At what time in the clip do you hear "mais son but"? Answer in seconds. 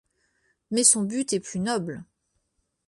0.71-1.31